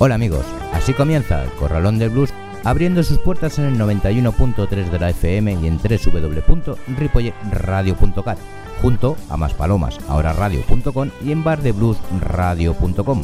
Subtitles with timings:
[0.00, 2.32] Hola amigos, así comienza el Corralón del Blues
[2.62, 8.38] abriendo sus puertas en el 91.3 de la FM y en www.ripoyeradio.cat,
[8.80, 13.22] junto a Más Palomas, ahora radio.com y en bardebluesradio.com.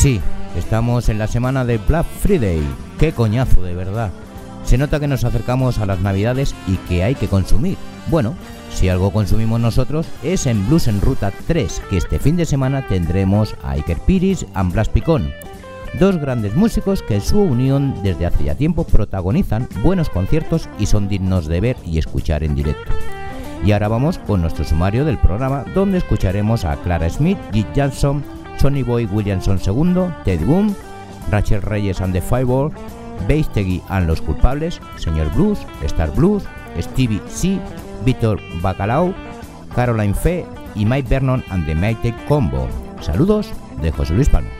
[0.00, 0.18] Sí,
[0.56, 2.62] estamos en la semana de Black Friday.
[2.98, 4.10] ¡Qué coñazo, de verdad!
[4.64, 7.76] Se nota que nos acercamos a las navidades y que hay que consumir.
[8.06, 8.34] Bueno,
[8.72, 12.86] si algo consumimos nosotros es en Blues en Ruta 3, que este fin de semana
[12.86, 15.30] tendremos a Iker Piris y Blas Picón.
[15.98, 20.86] Dos grandes músicos que en su unión desde hace ya tiempo protagonizan buenos conciertos y
[20.86, 22.92] son dignos de ver y escuchar en directo.
[23.64, 28.22] Y ahora vamos con nuestro sumario del programa, donde escucharemos a Clara Smith, Git Jackson,
[28.58, 30.74] Sonny Boy Williamson II, Ted Boom,
[31.30, 32.72] Rachel Reyes and the Fireball,
[33.26, 36.44] Beistegui and Los Culpables, Señor Blues, Star Blues,
[36.78, 37.58] Stevie C,
[38.04, 39.14] Víctor Bacalao,
[39.74, 42.68] Caroline Fe y Mike Vernon and the Mighty Combo.
[43.00, 44.59] Saludos de José Luis Palma.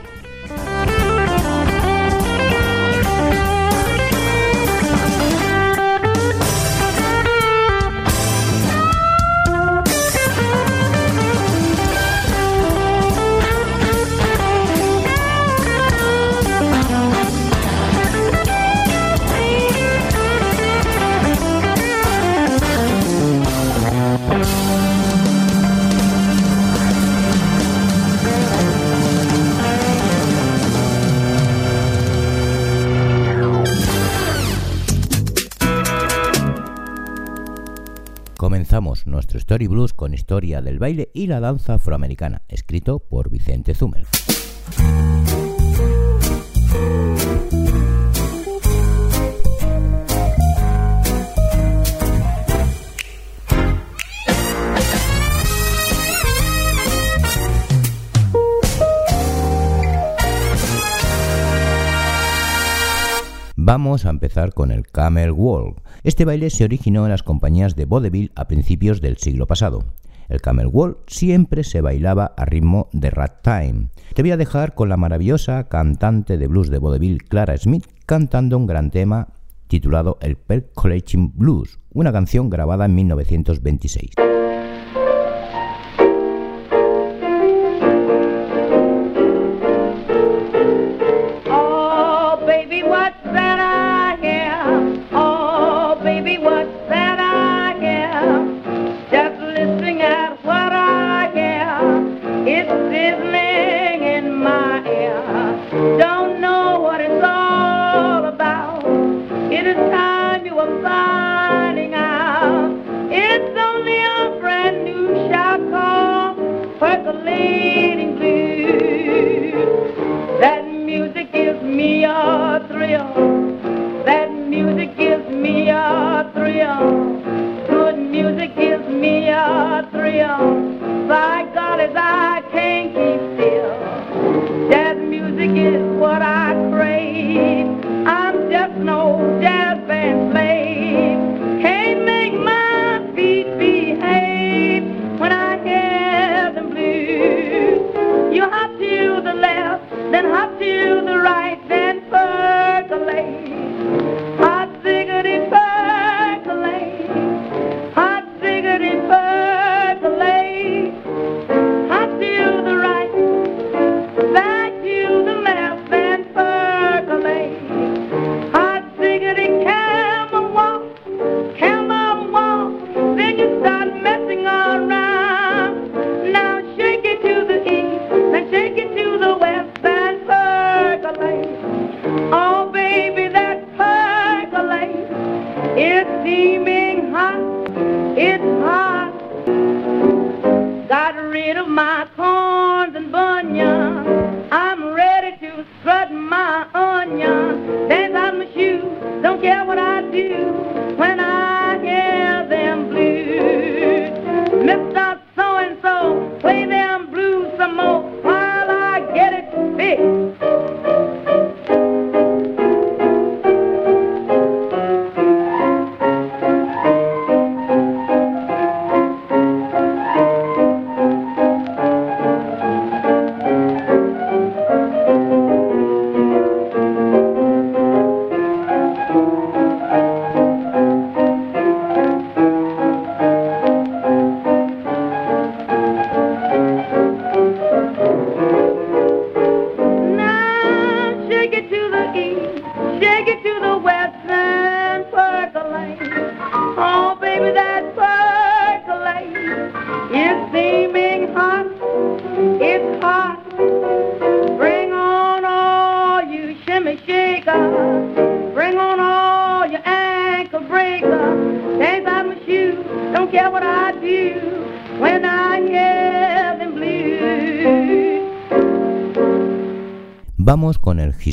[39.37, 44.05] Story Blues con historia del baile y la danza afroamericana, escrito por Vicente Zumel.
[63.73, 65.81] Vamos a empezar con el Camel Walk.
[66.03, 69.85] Este baile se originó en las compañías de vaudeville a principios del siglo pasado.
[70.27, 73.87] El Camel Walk siempre se bailaba a ritmo de ragtime.
[74.13, 78.57] Te voy a dejar con la maravillosa cantante de blues de vaudeville Clara Smith cantando
[78.57, 79.29] un gran tema
[79.69, 84.30] titulado El Percolating Blues, una canción grabada en 1926.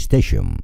[0.09, 0.57] Station,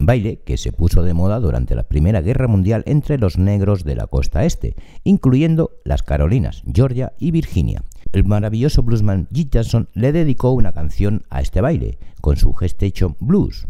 [0.00, 3.94] baile que se puso de moda durante la Primera Guerra Mundial entre los negros de
[3.94, 4.74] la costa este,
[5.04, 7.84] incluyendo las Carolinas, Georgia y Virginia.
[8.12, 13.16] El maravilloso bluesman Jit Jackson le dedicó una canción a este baile, con su Gestation
[13.20, 13.68] Blues.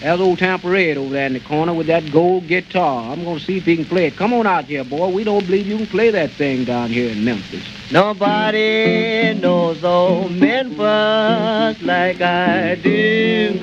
[0.00, 3.10] There's old Tampa Red over there in the corner with that gold guitar.
[3.12, 4.16] I'm going to see if he can play it.
[4.16, 5.08] Come on out here, boy.
[5.08, 7.64] We don't believe you can play that thing down here in Memphis.
[7.90, 13.60] Nobody knows old Memphis like I do.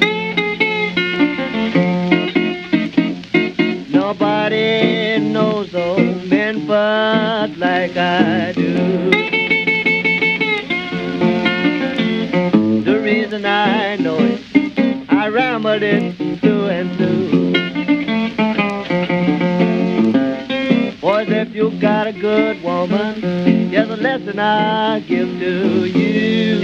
[21.75, 23.21] You got a good woman,
[23.69, 26.59] here's a lesson I give to you.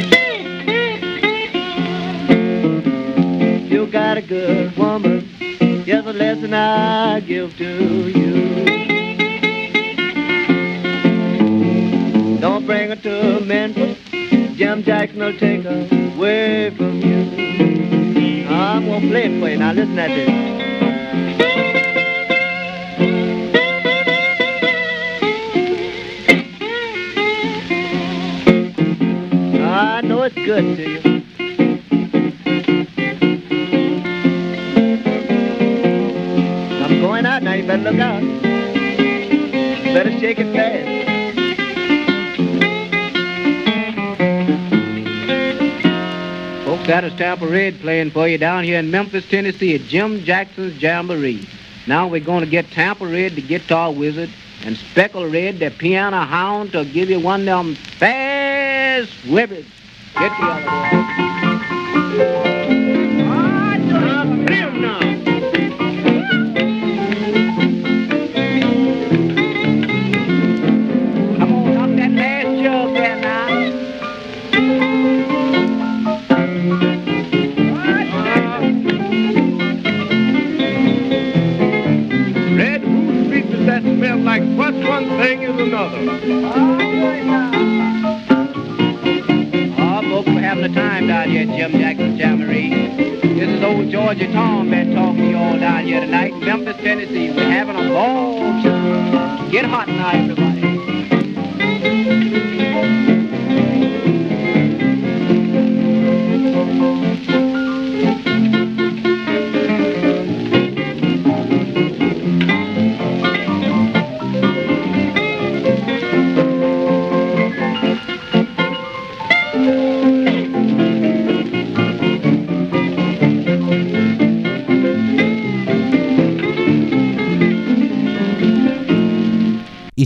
[3.68, 8.66] You got a good woman, here's a lesson I give to you.
[12.40, 13.98] Don't bring her to Memphis,
[14.56, 18.48] Jim Jackson will take her away from you.
[18.48, 19.58] I'm gonna play it for you.
[19.58, 20.50] Now listen at this.
[30.45, 30.99] Good to you.
[36.83, 37.53] I'm going out now.
[37.53, 38.23] You better look out.
[38.23, 41.01] You better shake it fast.
[46.65, 50.23] Folks, that is Tampa Red playing for you down here in Memphis, Tennessee at Jim
[50.23, 51.47] Jackson's Jamboree.
[51.85, 54.29] Now we're going to get Tampa Red, the guitar wizard,
[54.63, 59.81] and Speckle Red, the piano hound, to give you one of them fast whippets.
[60.21, 61.00] Get the other one.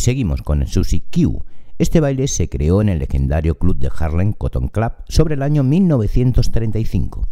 [0.05, 1.43] Seguimos con el Susie Q.
[1.79, 5.63] Este baile se creó en el legendario club de Harlem Cotton Club sobre el año
[5.63, 7.27] 1935.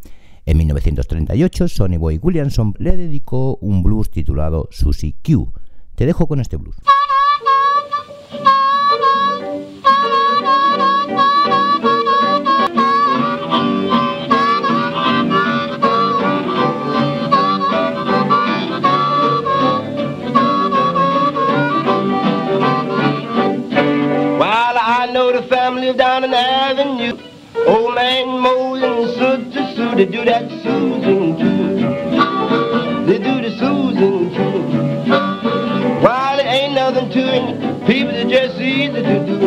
[0.48, 5.53] En 1938, Sonny Boy Williamson le dedicó un blues titulado Susie Q.
[5.94, 6.77] Te dejo con este blues.
[30.13, 31.75] Do that Susan too.
[33.08, 35.10] They do the Susan too.
[36.05, 39.39] While it ain't nothing to it, people are just easy to do.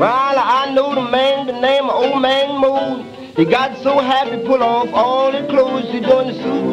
[0.00, 4.44] While I know the man, the name of old man Mose, he got so happy,
[4.44, 6.63] pull off all his clothes, he doing the Susan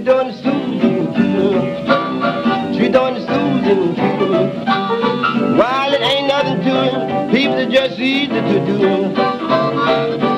[0.00, 1.12] tu donnes Susan,
[2.72, 3.94] she donnes Susan.
[5.56, 10.29] While it ain't nothing to it, people are just easy to do.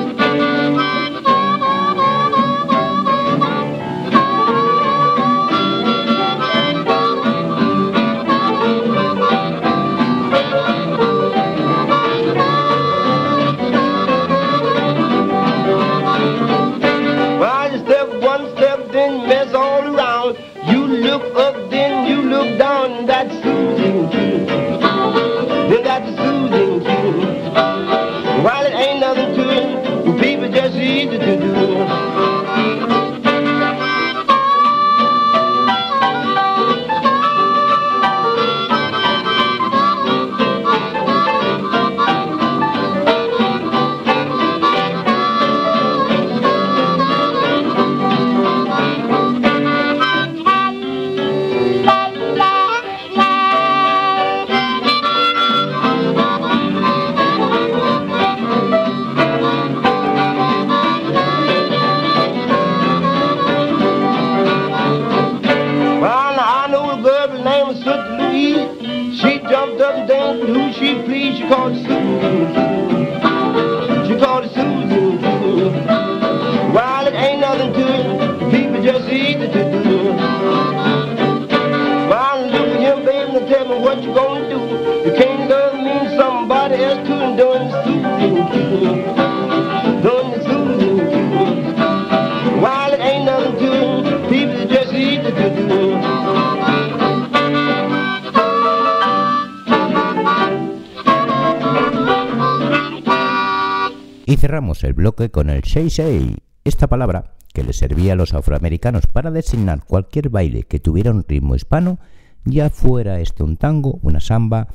[105.29, 106.35] con el Sheisei.
[106.63, 111.23] Esta palabra, que le servía a los afroamericanos para designar cualquier baile que tuviera un
[111.27, 111.99] ritmo hispano,
[112.45, 114.67] ya fuera este un tango, una samba,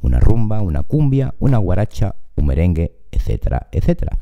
[0.00, 4.18] una rumba, una cumbia, una guaracha, un merengue, etcétera, etcétera.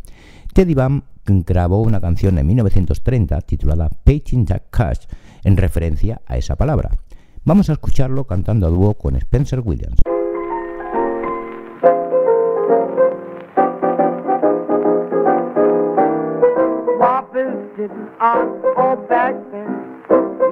[0.52, 5.06] Teddy Bam grabó una canción en 1930 titulada Painting the Cash
[5.44, 6.90] en referencia a esa palabra.
[7.44, 10.00] Vamos a escucharlo cantando a dúo con Spencer Williams.
[18.20, 20.02] on or back then.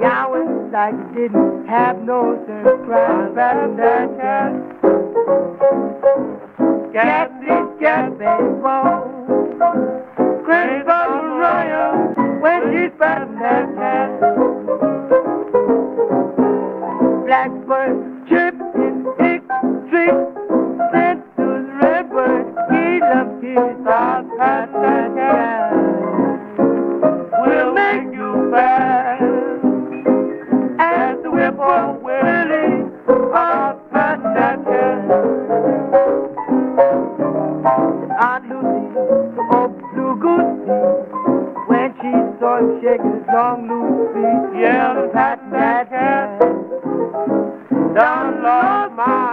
[0.00, 4.62] Yeah, I was like didn't have no surprise back then.
[6.92, 9.12] Get these get baseball.
[10.44, 11.10] Christmas
[11.42, 14.15] Royal when she's back then.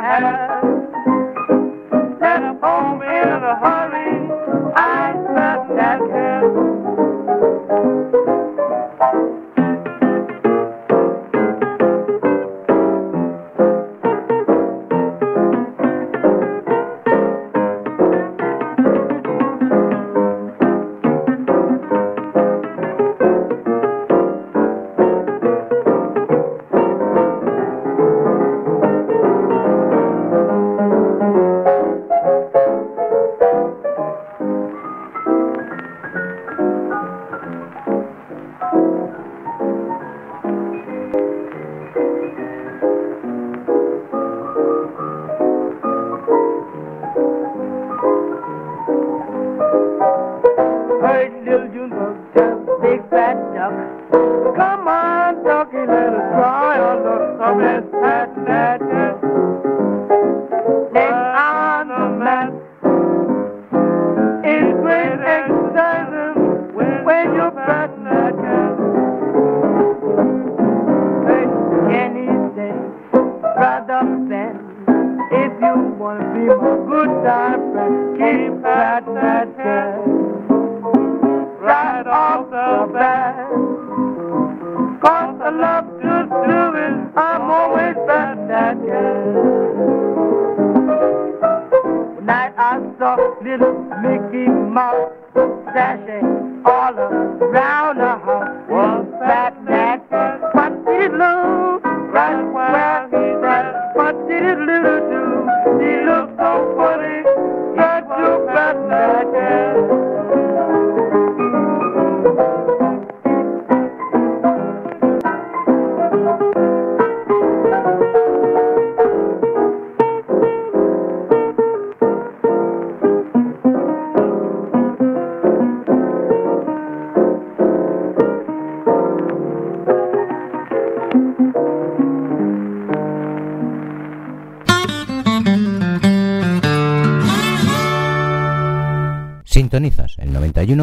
[0.03, 0.42] have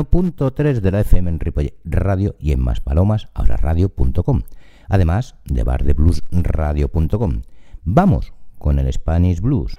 [0.00, 4.42] 91.3 de la FM en Ripollet Radio y en Maspalomas, ahora radio.com.
[4.88, 7.42] Además de bardebluesradio.com.
[7.84, 9.74] Vamos con el Spanish Blues.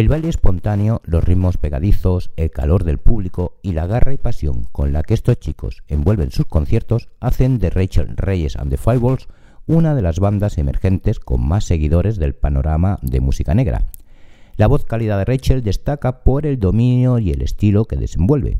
[0.00, 4.64] El baile espontáneo, los ritmos pegadizos, el calor del público y la garra y pasión
[4.72, 9.28] con la que estos chicos envuelven sus conciertos hacen de Rachel Reyes and the Fireballs
[9.66, 13.88] una de las bandas emergentes con más seguidores del panorama de música negra.
[14.56, 18.58] La voz cálida de Rachel destaca por el dominio y el estilo que desenvuelve.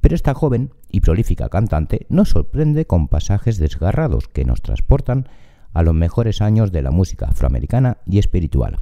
[0.00, 5.28] Pero esta joven y prolífica cantante nos sorprende con pasajes desgarrados que nos transportan
[5.72, 8.78] a los mejores años de la música afroamericana y espiritual.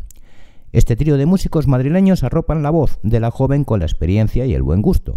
[0.77, 4.53] Este trío de músicos madrileños arropan la voz de la joven con la experiencia y
[4.53, 5.15] el buen gusto.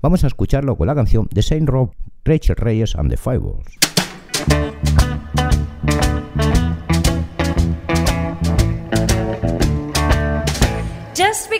[0.00, 1.90] Vamos a escucharlo con la canción de Saint Rob,
[2.24, 3.78] Rachel Reyes and the Fireballs.
[11.14, 11.50] Just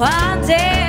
[0.00, 0.79] One day,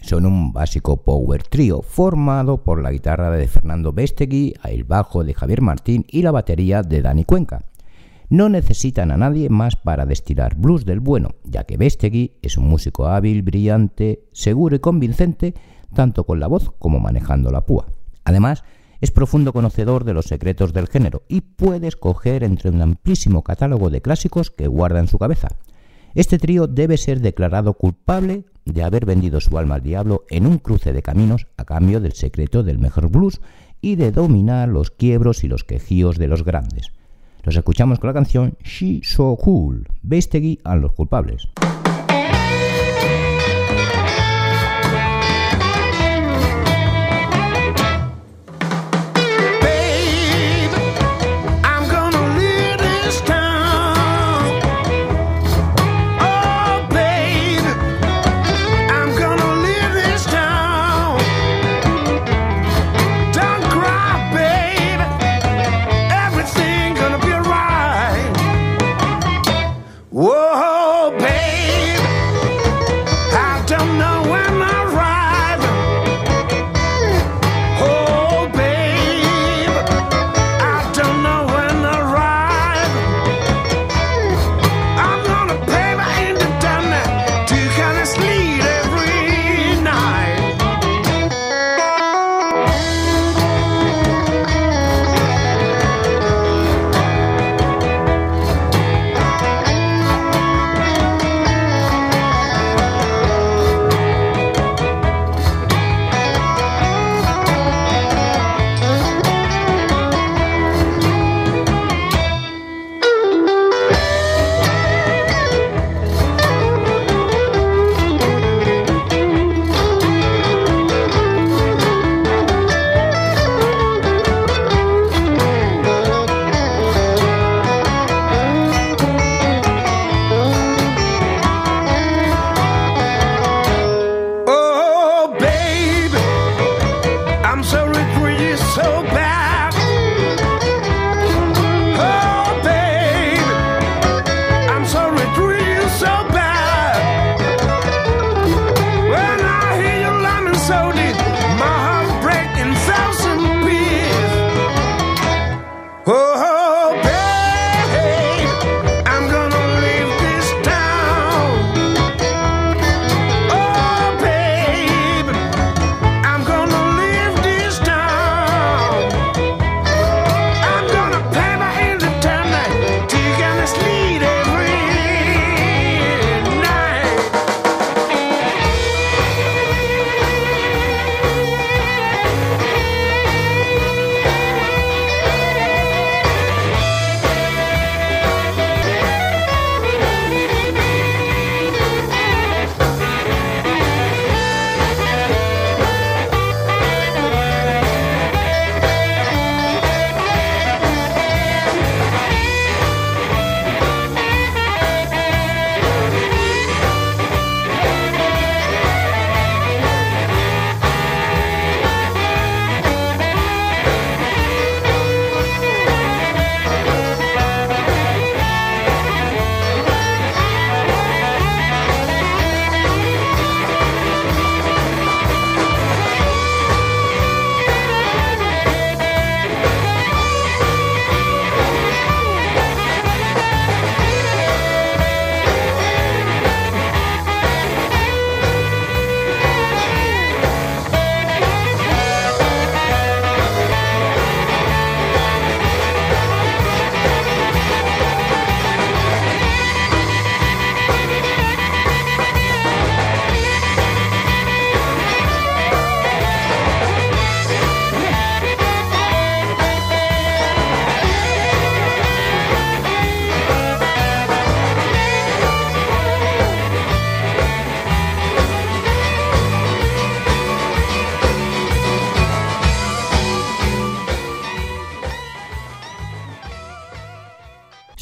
[0.00, 5.34] Son un básico power trio formado por la guitarra de Fernando Bestegui, el bajo de
[5.34, 7.64] Javier Martín y la batería de Dani Cuenca.
[8.30, 12.68] No necesitan a nadie más para destilar blues del bueno, ya que Bestegui es un
[12.68, 15.54] músico hábil, brillante, seguro y convincente,
[15.94, 17.86] tanto con la voz como manejando la púa.
[18.24, 18.62] Además,
[19.00, 23.90] Es profundo conocedor de los secretos del género y puede escoger entre un amplísimo catálogo
[23.90, 25.48] de clásicos que guarda en su cabeza.
[26.18, 30.58] Este trío debe ser declarado culpable de haber vendido su alma al diablo en un
[30.58, 33.40] cruce de caminos a cambio del secreto del mejor blues
[33.80, 36.90] y de dominar los quiebros y los quejíos de los grandes.
[37.44, 41.46] Los escuchamos con la canción She So Cool, Beistegui a los culpables.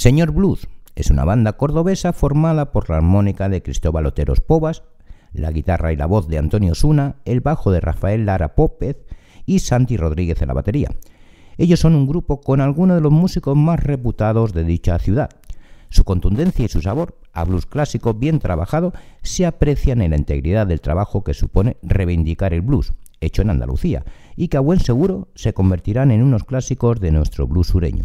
[0.07, 4.85] Señor Blues es una banda cordobesa formada por la armónica de Cristóbal Oteros Povas,
[5.33, 8.99] la guitarra y la voz de Antonio Suna, el bajo de Rafael Lara Pópez
[9.47, 10.90] y Santi Rodríguez en la batería.
[11.59, 15.29] Ellos son un grupo con algunos de los músicos más reputados de dicha ciudad.
[15.88, 18.92] Su contundencia y su sabor a blues clásico bien trabajado
[19.23, 24.05] se aprecian en la integridad del trabajo que supone reivindicar el blues, hecho en Andalucía,
[24.37, 28.05] y que a buen seguro se convertirán en unos clásicos de nuestro blues sureño.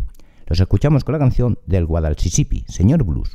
[0.51, 3.33] Los escuchamos con la canción del Guadalquivir, Señor Blues.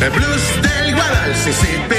[0.00, 1.97] El blues del Guadalcicip.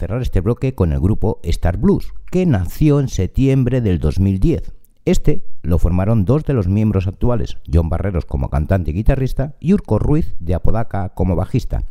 [0.00, 4.72] Cerrar este bloque con el grupo Star Blues, que nació en septiembre del 2010.
[5.04, 9.74] Este lo formaron dos de los miembros actuales, John Barreros como cantante y guitarrista y
[9.74, 11.84] Urco Ruiz de Apodaca como bajista.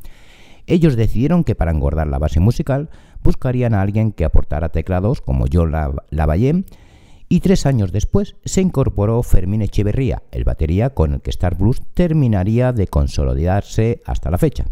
[0.65, 2.89] Ellos decidieron que para engordar la base musical
[3.24, 6.65] buscarían a alguien que aportara teclados como John Lav- Lavallén
[7.28, 11.84] y tres años después se incorporó Fermín Echeverría, el batería con el que Star Blues
[11.93, 14.65] terminaría de consolidarse hasta la fecha.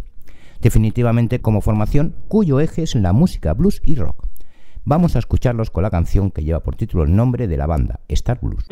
[0.61, 4.27] Definitivamente como formación cuyo eje es la música blues y rock.
[4.83, 7.99] Vamos a escucharlos con la canción que lleva por título el nombre de la banda,
[8.07, 8.65] Star Blues.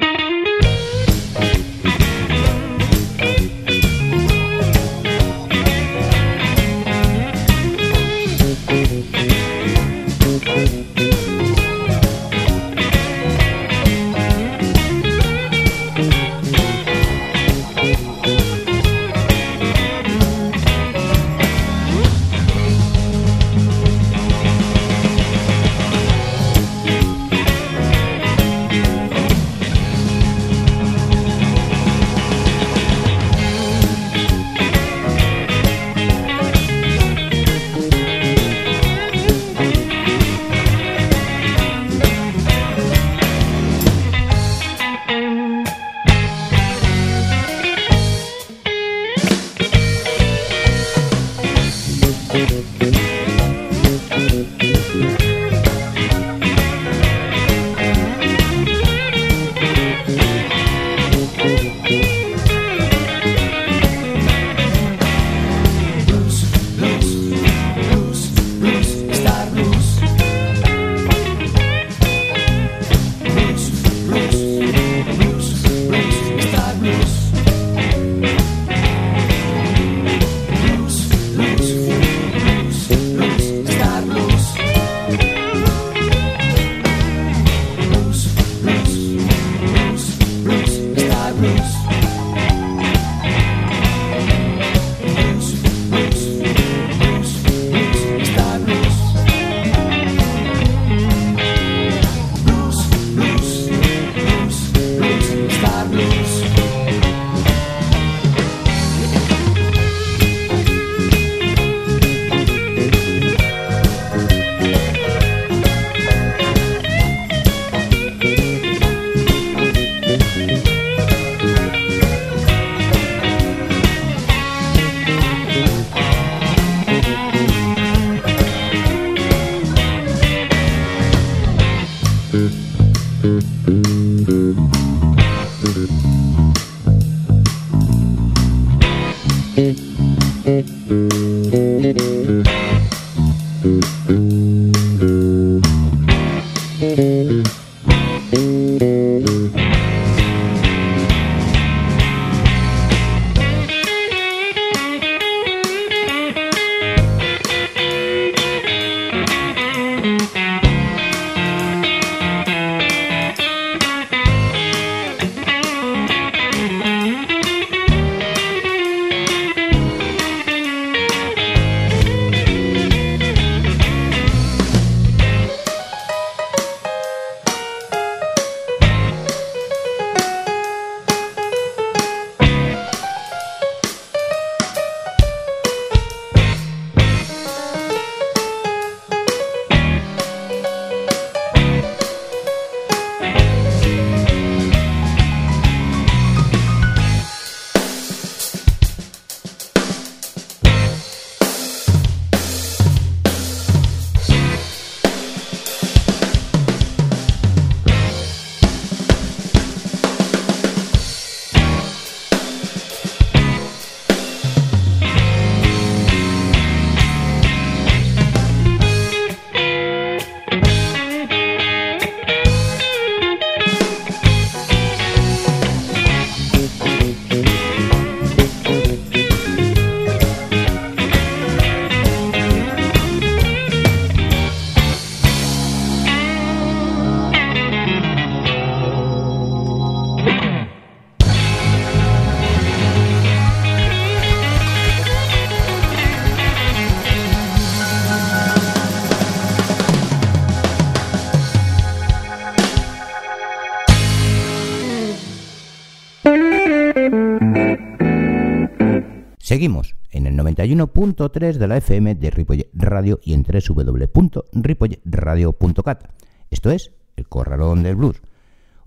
[260.66, 266.10] 91.3 de la FM de Ripollet Radio y en www.ripolletradio.cat.
[266.50, 268.24] Esto es El Corralón del Blues.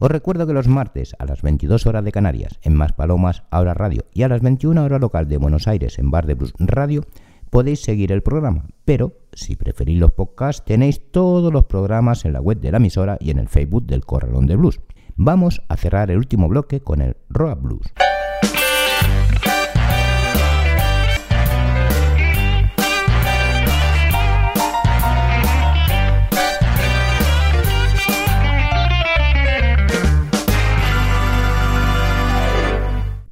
[0.00, 3.74] Os recuerdo que los martes a las 22 horas de Canarias en Más Palomas Ahora
[3.74, 7.04] Radio y a las 21 horas local de Buenos Aires en Bar de Blues Radio
[7.48, 12.40] podéis seguir el programa, pero si preferís los podcasts tenéis todos los programas en la
[12.40, 14.80] web de la emisora y en el Facebook del Corralón de Blues.
[15.14, 17.86] Vamos a cerrar el último bloque con el Roa Blues.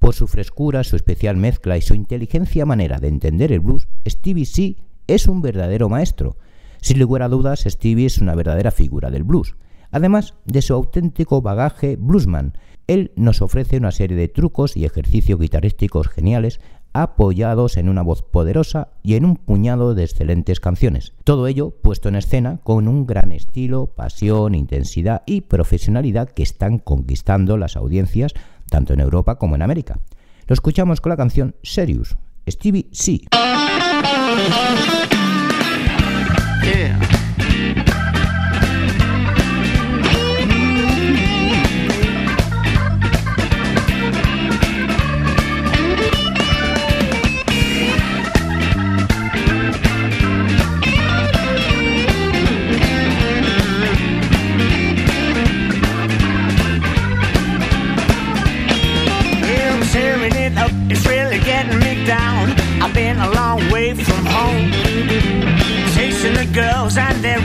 [0.07, 4.46] Por su frescura, su especial mezcla y su inteligencia manera de entender el blues, Stevie
[4.46, 4.76] C
[5.09, 6.36] es un verdadero maestro.
[6.80, 9.57] Sin lugar a dudas, Stevie es una verdadera figura del blues.
[9.90, 12.52] Además de su auténtico bagaje bluesman,
[12.86, 16.61] él nos ofrece una serie de trucos y ejercicios guitarrísticos geniales
[16.93, 21.12] apoyados en una voz poderosa y en un puñado de excelentes canciones.
[21.24, 26.78] Todo ello puesto en escena con un gran estilo, pasión, intensidad y profesionalidad que están
[26.78, 28.32] conquistando las audiencias
[28.70, 29.99] tanto en Europa como en América.
[30.47, 32.16] Lo escuchamos con la canción Serious,
[32.49, 33.20] Stevie C.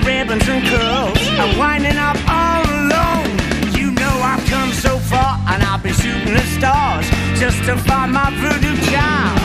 [0.05, 1.17] ribbons and curls.
[1.39, 3.29] I'm winding up all alone.
[3.75, 7.05] You know I've come so far and I've been shooting the stars
[7.39, 9.39] just to find my voodoo child.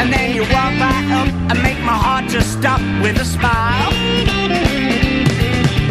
[0.00, 3.92] And then you walk right up and make my heart just stop with a smile.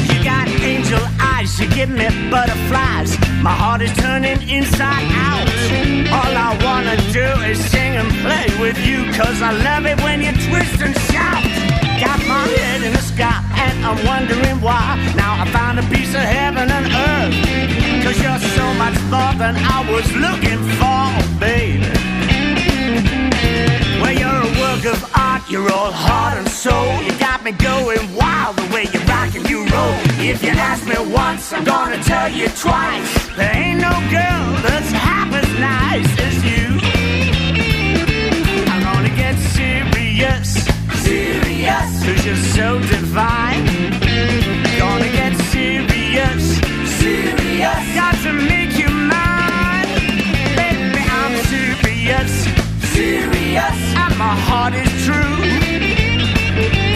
[0.09, 3.17] You got angel eyes, you give me butterflies.
[3.41, 5.47] My heart is turning inside out.
[6.17, 10.21] All I wanna do is sing and play with you, cause I love it when
[10.21, 11.52] you twist and shout.
[11.99, 14.97] Got my head in the sky, and I'm wondering why.
[15.15, 17.35] Now I found a piece of heaven and earth.
[18.03, 21.03] Cause you're so much more than I was looking for,
[21.39, 21.87] baby.
[24.01, 27.01] Well, you're a work of art, you're all heart and soul.
[27.03, 29.95] You got me going wild the way you rock and you roll.
[30.19, 33.11] If you ask me once, I'm gonna tell you twice.
[33.37, 36.65] There ain't no girl that's half as nice as you.
[38.71, 40.49] I'm gonna get serious,
[41.05, 43.65] serious, cause you're so divine.
[44.77, 46.59] Gonna get serious,
[46.99, 49.87] serious, got to make you mine.
[50.55, 52.31] Baby, I'm serious,
[52.93, 55.37] serious, and my heart is true.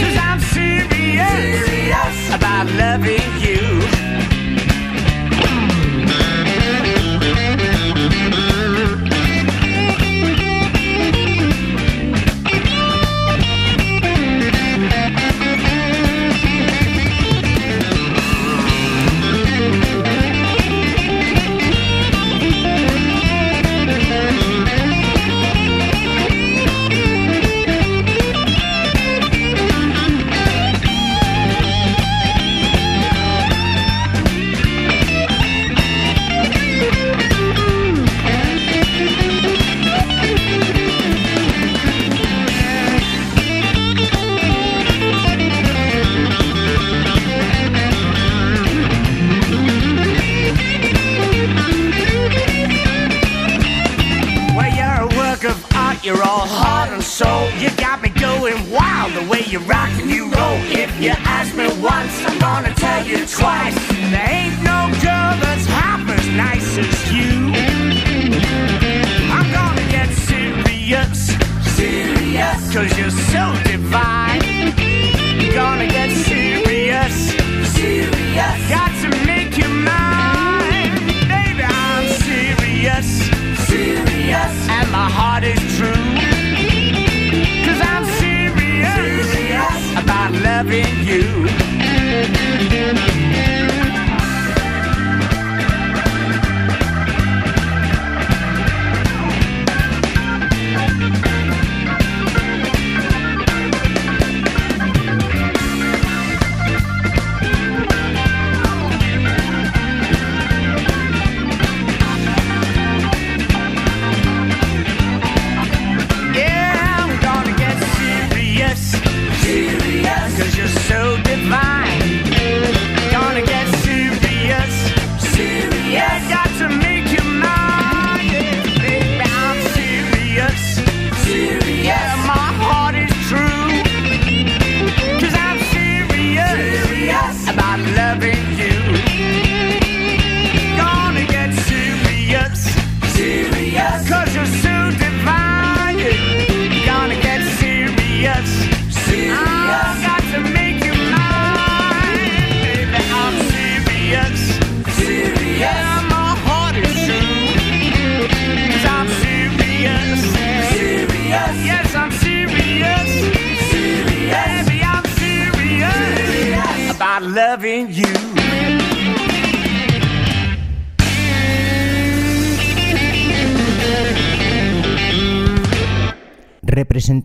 [0.01, 2.35] Cause I'm serious, serious.
[2.35, 3.36] About loving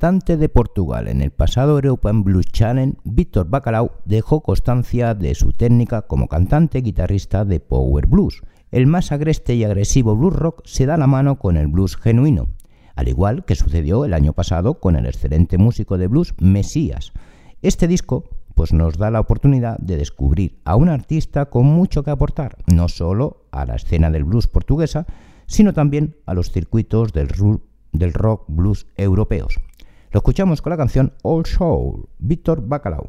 [0.03, 5.53] Representante de Portugal en el pasado European Blues Challenge, Víctor Bacalao dejó constancia de su
[5.53, 8.43] técnica como cantante guitarrista de Power Blues.
[8.73, 12.49] El más agreste y agresivo blues rock se da la mano con el blues genuino,
[12.97, 17.13] al igual que sucedió el año pasado con el excelente músico de blues Mesías.
[17.61, 18.25] Este disco
[18.57, 22.89] pues nos da la oportunidad de descubrir a un artista con mucho que aportar, no
[22.89, 25.07] solo a la escena del blues portuguesa,
[25.47, 27.29] sino también a los circuitos del
[28.15, 29.61] rock blues europeos.
[30.13, 33.09] Lo escuchamos con la canción All Soul, Víctor Bacalao.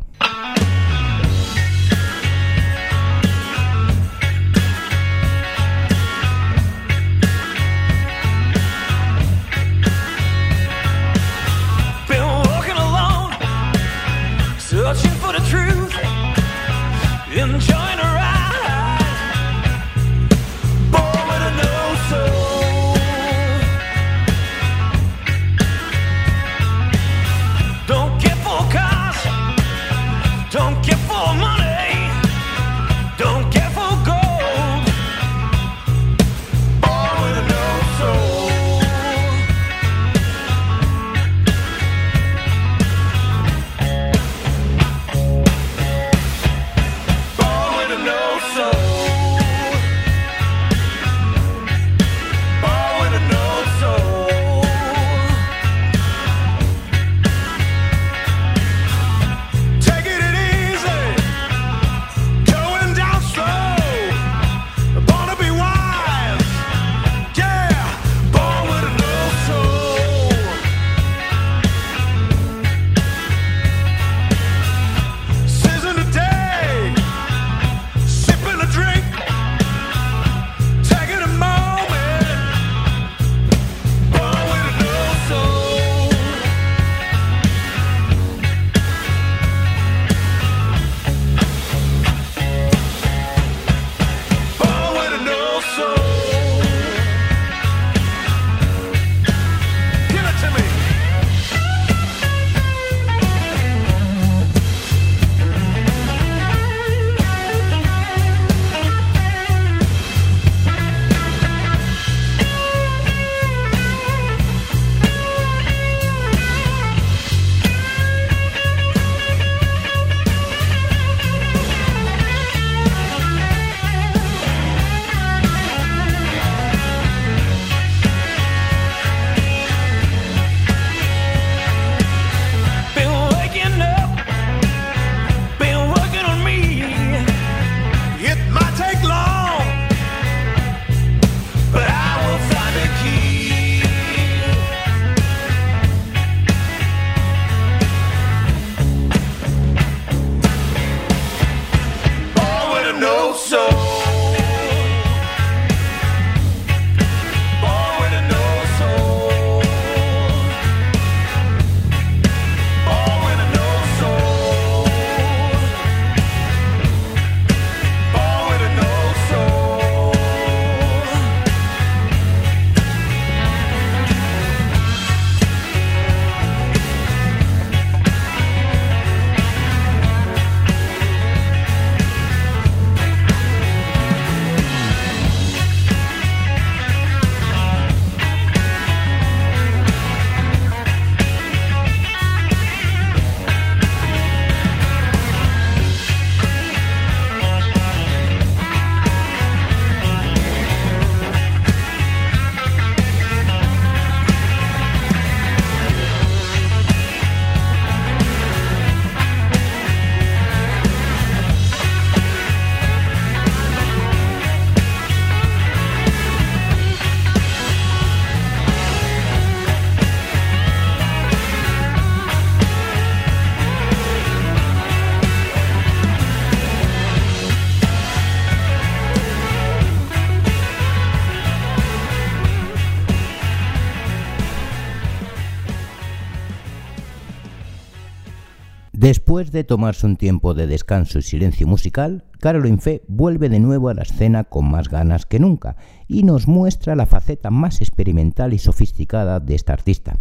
[239.54, 243.93] De tomarse un tiempo de descanso y silencio musical, Caroline Fe vuelve de nuevo a
[243.93, 245.78] la escena con más ganas que nunca
[246.08, 250.20] y nos muestra la faceta más experimental y sofisticada de esta artista.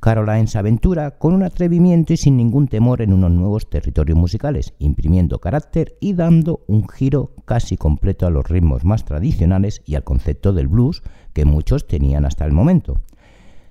[0.00, 4.74] Caroline se aventura con un atrevimiento y sin ningún temor en unos nuevos territorios musicales,
[4.78, 10.04] imprimiendo carácter y dando un giro casi completo a los ritmos más tradicionales y al
[10.04, 11.02] concepto del blues
[11.32, 13.00] que muchos tenían hasta el momento.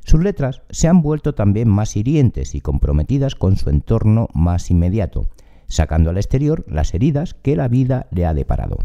[0.07, 5.27] Sus letras se han vuelto también más hirientes y comprometidas con su entorno más inmediato,
[5.67, 8.77] sacando al exterior las heridas que la vida le ha deparado.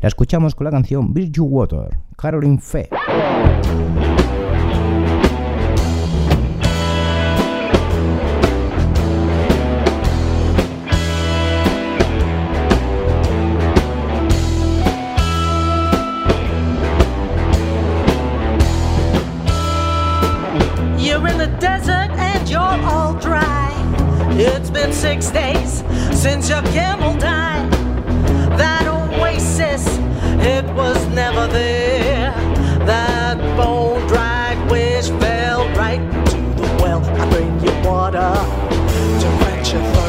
[0.00, 1.48] La escuchamos con la canción Virtue
[2.18, 2.60] Caroline.
[24.40, 25.82] It's been six days
[26.12, 27.72] since your camel died.
[28.56, 29.84] That oasis,
[30.46, 32.30] it was never there.
[32.86, 37.04] That bone dried wish fell right to the well.
[37.04, 38.32] I bring you water
[39.20, 40.07] to quench your thirst.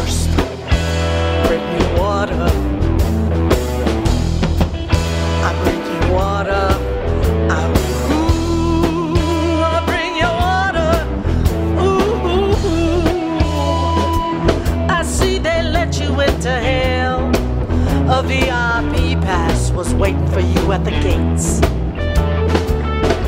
[20.72, 21.60] At the gates.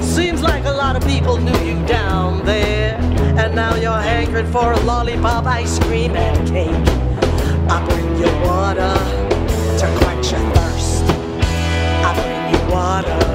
[0.05, 2.97] Seems like a lot of people knew you down there.
[3.37, 6.69] And now you're hankering for a lollipop, ice cream, and cake.
[7.69, 8.93] I bring you water
[9.79, 11.03] to quench your thirst.
[12.05, 13.30] I bring you water.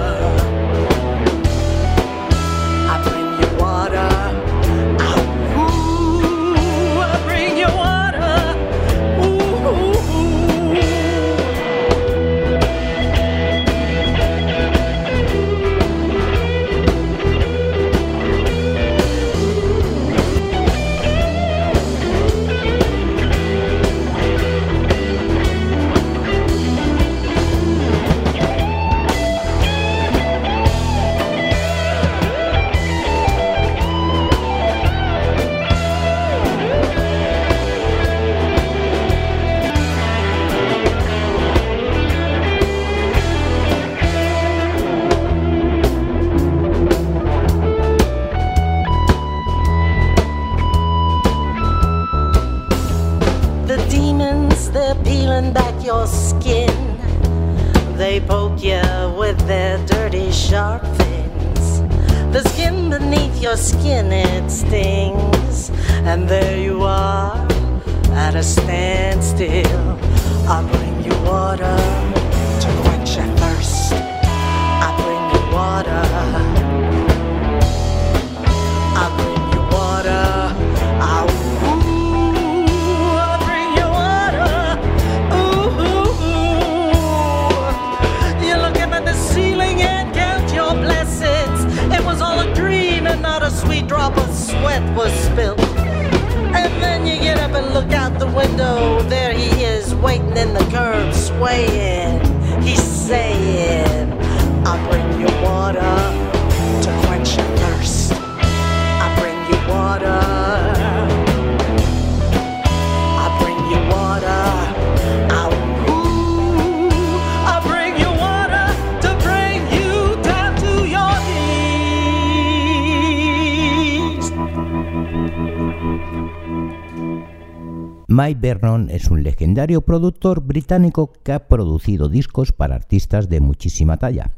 [128.27, 133.99] Mike Vernon es un legendario productor británico que ha producido discos para artistas de muchísima
[133.99, 134.33] talla.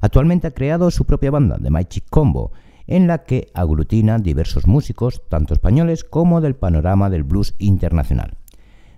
[0.00, 2.52] Actualmente ha creado su propia banda, The Magic Combo,
[2.86, 8.36] en la que aglutina diversos músicos, tanto españoles como del panorama del blues internacional.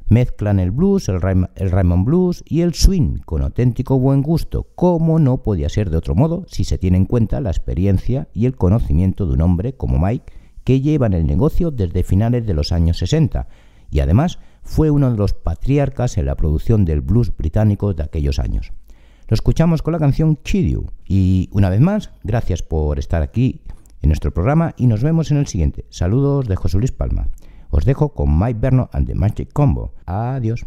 [0.06, 4.20] Mezclan el blues, el, rhythm, el rhythm and blues y el swing con auténtico buen
[4.20, 8.28] gusto, como no podía ser de otro modo si se tiene en cuenta la experiencia
[8.34, 10.30] y el conocimiento de un hombre como Mike
[10.62, 13.48] que lleva en el negocio desde finales de los años 60
[13.90, 18.38] y además fue uno de los patriarcas en la producción del blues británico de aquellos
[18.38, 18.72] años.
[19.28, 20.86] Lo escuchamos con la canción Kid You.
[21.06, 23.60] Y una vez más, gracias por estar aquí
[24.02, 25.84] en nuestro programa y nos vemos en el siguiente.
[25.90, 27.28] Saludos de José Luis Palma.
[27.70, 29.94] Os dejo con Mike Berno and the Magic Combo.
[30.06, 30.64] Adiós.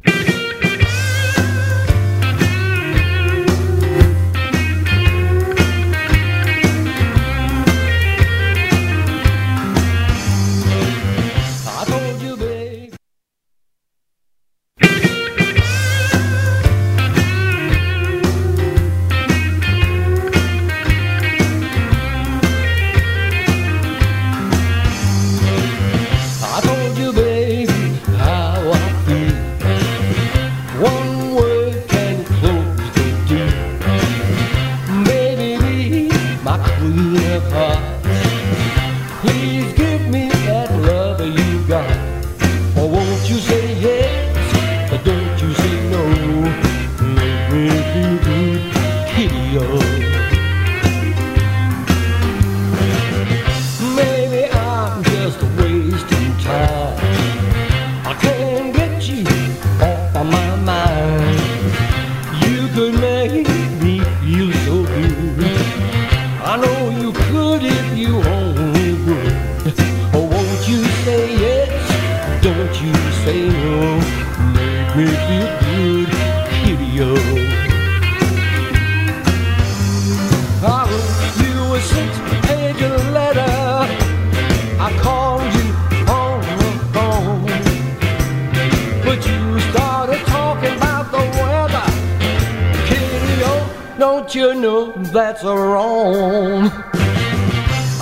[95.19, 96.71] that's wrong.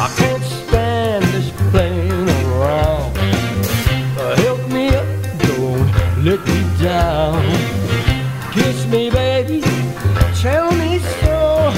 [0.05, 3.17] I can't stand this playing around.
[4.19, 5.07] Uh, help me up,
[5.39, 5.89] don't
[6.23, 7.41] let me down.
[8.53, 9.61] Kiss me, baby,
[10.35, 11.71] tell me so.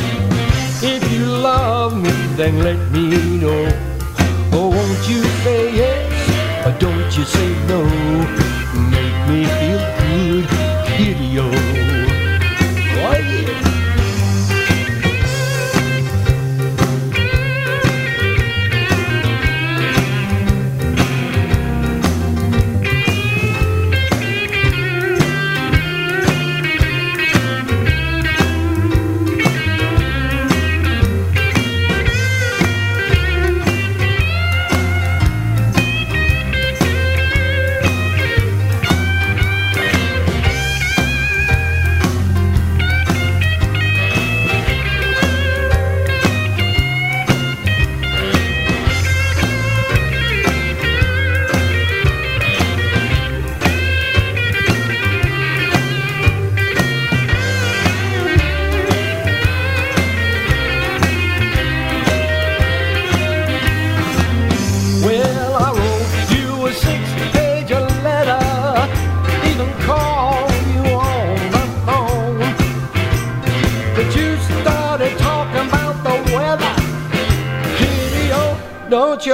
[0.82, 3.89] If you love me, then let me know.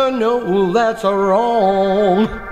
[0.09, 2.44] know that's wrong.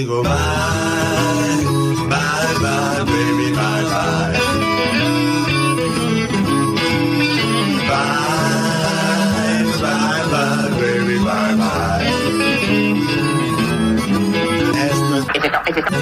[0.00, 0.30] digo bye,
[2.08, 4.32] bye, bye, baby, bye, bye.
[7.90, 8.30] Bye,
[9.82, 12.00] bye, bye, baby, bye, bye.
[14.88, 15.26] Esto es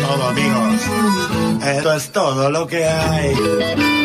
[0.06, 0.80] todo, amigos.
[1.66, 3.97] Esto es todo lo que hay.